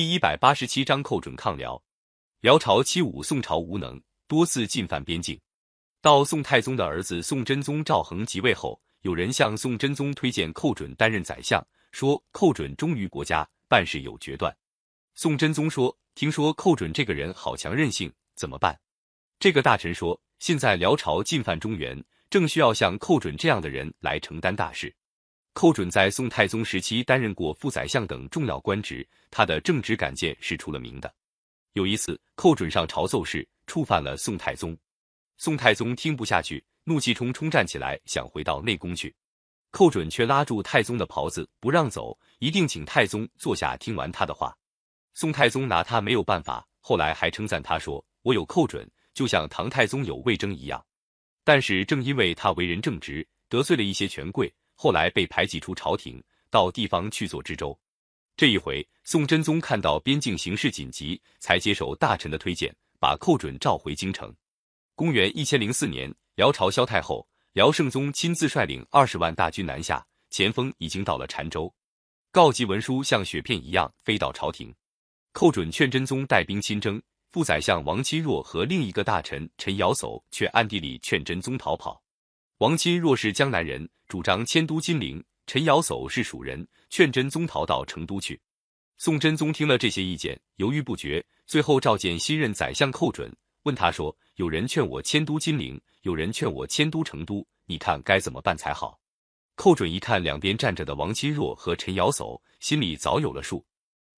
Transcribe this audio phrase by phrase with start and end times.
[0.00, 1.78] 第一百八十七章寇准抗辽。
[2.40, 5.38] 辽朝欺侮宋朝无能，多次进犯边境。
[6.00, 14.56] 到宋太宗的儿子宋真宗赵恒即位后，有人向宋真宗推荐寇准担任宰相，说寇准忠于国家，办事有决断。
[15.14, 18.80] 宋真宗说：“听说寇准这个人好强任性，怎么办？”
[19.38, 24.96] 这个大臣说：“现在辽朝进犯中原，正需要像寇准这样的人来承担大事。
[25.52, 31.12] 寇准在宋太宗时期担任过副宰相等重要官职，他的正直敢谏是出了名的。
[31.72, 34.76] 有一次，寇准上朝奏事，触犯了宋太宗。
[35.36, 39.14] 宋太宗听不下去，怒气冲冲站起来，想回到内宫去。
[39.72, 44.56] 寇准却拉住太宗的袍子，不让走，一定请太宗坐下听完他的话。
[45.14, 50.84] 宋太宗拿他没有办法，后来还称赞他说：“我有寇准，就像唐太宗有魏征一样。”
[51.44, 57.78] 但是正因为他为人正直，得罪了一些权贵，后来被排挤出朝廷，到地方去做知州。
[58.34, 64.34] 这一回，宋真宗看到边境形势紧急，才接受大臣的推荐，把寇准召回京城。
[64.94, 71.70] 公元一千零四年，辽朝萧太后辽圣宗亲自率领二十万大军南下，前锋已经到了澶州。
[72.32, 74.74] 告急文书像雪片一样飞到朝廷。
[75.34, 76.98] 寇准劝真宗带兵亲征，
[77.32, 82.02] 副宰相王钦若和另一个大臣陈尧叟却暗地里劝真宗逃跑。
[82.60, 88.40] 王钦若是江南人，主张迁都金陵；陈尧叟是蜀人，劝真宗逃到成都去。
[88.98, 93.32] 宋真宗听了这些意见，犹豫不决，最后召见新任宰相寇准。
[93.62, 98.98] 问他说：“有人劝我迁都金陵，有人劝我迁都成都，你看该怎么办才好？”
[99.54, 103.64] 寇准一看两边站着的王钦若和陈尧叟，心里早有了数。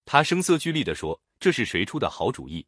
[0.07, 2.67] 他声色俱厉地说：“这是谁出的好主意？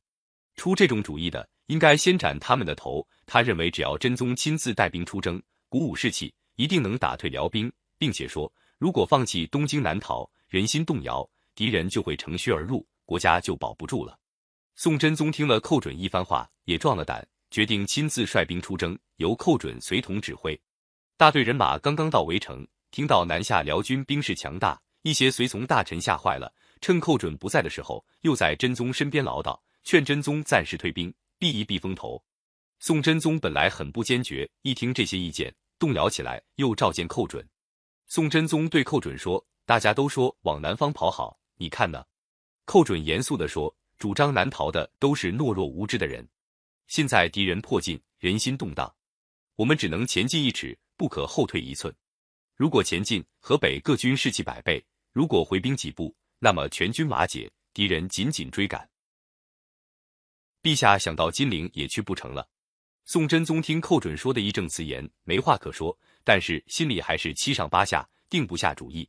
[0.57, 14.19] 出这种主意的，应该先斩他们的头。”他认为，只要真宗亲自带兵出征，鼓舞士气，一定能打退辽兵，并且说，如果放弃东京南逃，人心动摇，敌人就会乘虚而入，国家就保不住了。
[14.77, 20.61] 宋真宗听了寇准一番话，也壮了胆，决定亲自率兵出征，由寇准随同指挥。
[21.17, 32.23] 大队人马刚刚到围城，听到南下辽军兵势强大，一些随从大臣吓坏了，趁寇准不在的时候，又在真宗身边唠叨，劝真宗暂时退兵，避一避风头。
[32.81, 37.47] 宋真宗本来很不坚决，一听这些意见，动摇起来，又召见寇准。
[38.07, 42.03] 宋真宗对寇准说：“大家都说往南方跑好，你看呢？”
[42.65, 43.77] 寇准严肃地说。
[43.97, 46.29] 主张南逃的都是懦弱无知的人。
[46.89, 48.93] 现在敌人迫近，人心动荡，
[49.55, 51.95] 我们只能前进一尺，不可后退一寸。
[52.57, 58.87] 如果前进，河北各军士气百倍；如果回兵几步，那么全军瓦解，敌人紧紧追赶。
[60.61, 62.47] 陛下想到金陵也去不成了。
[63.07, 69.07] 宋真宗听寇准说的义正辞严，没话可说，但是心里还是七上八下，定不下主意。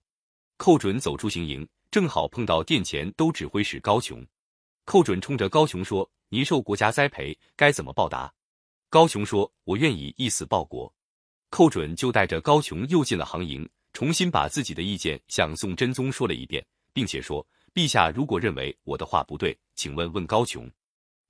[0.58, 4.26] 寇准走出行营，正好碰到殿前都指挥使高琼。
[4.84, 8.32] 寇准冲着高琼说：“您受国家栽培，该怎么报答？”
[8.90, 10.94] 高琼说：“我愿以一死报国。”
[11.50, 20.70] 寇准就带着高琼又进了行营，重新把自己的意见向宋真宗说了一遍，并且说：“陛下如果认为我的话不对，请问问高琼。”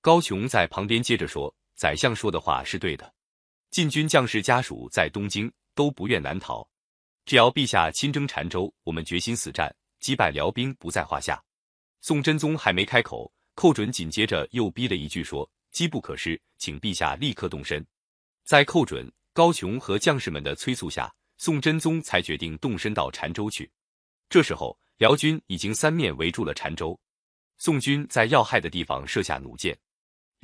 [0.02, 3.14] 高琼在旁边接着说：“宰相说的话是对的，
[3.70, 6.68] 禁军将士家属在东京都不愿南逃，
[7.26, 11.42] 只要陛下亲征澶州，我们决心死战，击败辽兵不在话下。”
[12.02, 13.32] 宋真宗还没开口。
[13.56, 17.86] 寇准紧接着又逼了一句说：“机不可失，请陛下立刻动身。”
[18.44, 23.72] 在寇准、高琼和将士们的催促下，宋真宗才决定动身到澶州去。
[24.28, 27.00] 这时候，辽军已经三面围住了澶州，
[27.58, 29.78] 宋军在要害的地方设下弩箭。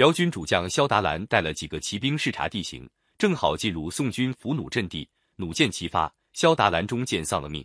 [0.02, 2.90] 辽军主将萧达兰带了几个骑兵视察地形，
[3.20, 7.64] 正好进入宋军伏弩阵地，弩箭齐发，萧达兰中箭丧了命。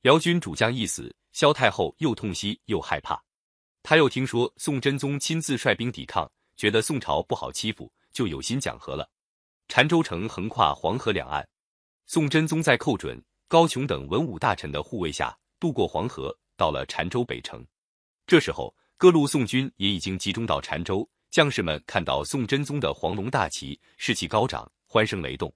[0.00, 3.22] 辽军主将一死，萧太后又痛惜又害怕。
[3.82, 6.26] 他又听说宋真宗亲自率兵抵抗，
[6.56, 9.06] 觉得宋朝不好欺负，就有心讲和了。
[9.68, 11.46] 澶州城横跨黄河两岸，
[12.06, 17.62] 宋真宗在寇准、高琼等文武大臣的护卫下渡过黄河，到了澶州北城。
[18.26, 25.52] 这时候，各路宋军也已经集中到澶州，将士们看到宋真宗的黄龙大旗，士气高涨，欢声雷动。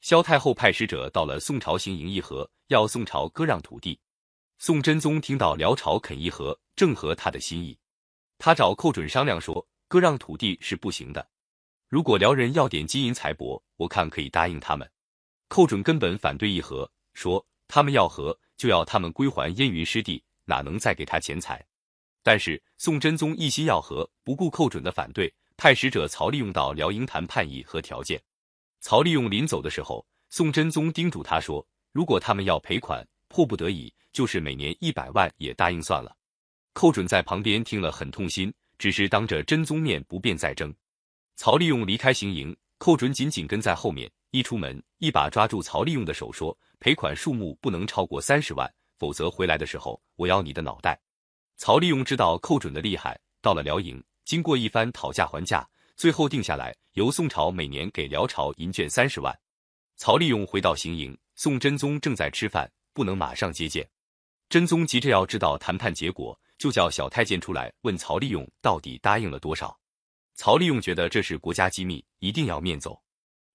[0.00, 3.98] 萧太后派使者到了宋朝行营议和，要宋朝割让土地。
[4.58, 7.78] 宋真宗听到辽朝肯议和，正合他的心意。
[8.38, 11.26] 他找寇准商量说：“割让土地是不行的，
[11.88, 14.90] 如果辽人要点金银财帛，我看可以答应他们。”
[15.48, 21.64] 寇准根本反对议和，说他们要和就要他们归还燕云失地，哪能再给他钱财？
[22.24, 28.20] 但是宋真宗一心要和，不顾寇准的反对，派使者曹利用到辽营谈判议和条件。
[28.80, 36.16] 曹利用临走的时候，宋真宗叮嘱他说：“如果他们要赔款，迫不得已。”就是每年一百万也答应算了。
[36.72, 40.72] 寇准在旁边听了很痛心，只是当着真宗面不便再争。
[41.34, 44.10] 曹利用离开行营，寇准紧紧跟在后面。
[44.30, 50.98] 一出门，一把抓住曹利用的手，说：“赔款数目不能超过三十万，否则回来的时候我要你的脑袋。”
[51.56, 59.38] 曹利用知道寇准的厉害，到了辽营，经过一番讨价还价，最后定下来，由宋朝每年给辽朝银券三十万。
[59.96, 63.88] 曹利用回到行营，宋真宗正在吃饭，不能马上接见。
[64.48, 66.38] 真宗急着要知道谈判结果。
[66.56, 69.76] 就叫小太监出来问曹利用到底答应了多少。
[70.34, 73.02] 曹利用觉得这是国家机密，一定要面走。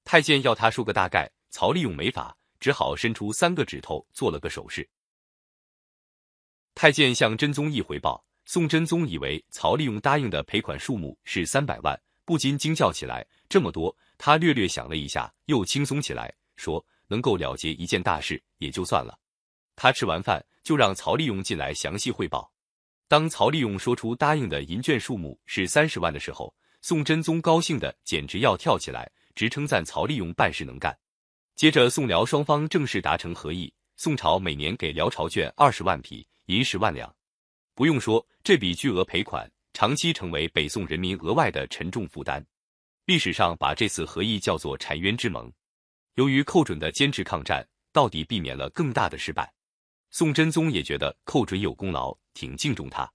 [0.03, 4.87] 太监要他说个大概，曹利用没法，只好伸出三个指头做了个手势。
[6.81, 19.19] 太监向真宗一回报，宋真宗以为曹利用答应的赔款数目是三百万，不禁惊叫起来：“这么多！”他略略想了一下，又轻松起来，说：“能够了结一件大事也就算了。”
[19.75, 22.49] 他吃完饭就让曹利用进来详细汇报。
[23.09, 30.97] 当曹利用说出答应的银券数目是三十万的时候，宋真宗高兴的简直要跳起来，直称赞曹利用办事能干。
[31.57, 37.15] 接着，宋辽双方正式达成合议，宋朝每年给辽朝券二十万匹，银十万两。
[37.75, 42.43] 不用说，这笔巨额赔款长期成为北宋人民额外的沉重负担。
[43.05, 45.51] 历史上把这次和议叫做“澶渊之盟”。
[46.15, 49.53] 由于寇准的坚持抗战，到底避免了更大的失败。
[50.09, 53.07] 宋真宗也觉得寇准有功劳，挺敬重他。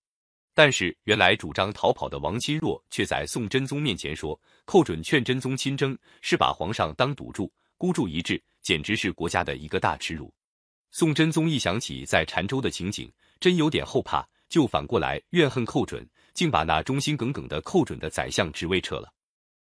[0.54, 10.32] 但是原来主张逃跑的王钦若却在宋真宗面前说，寇准劝真宗亲征是把皇上当赌注，孤注一掷，简直是国家的一个大耻辱。
[10.96, 13.10] 宋真宗一想起在澶州的情景，
[13.40, 19.12] 真有点后怕，就反过来怨恨寇准，竟把那忠心耿耿的寇准的宰相职位撤了。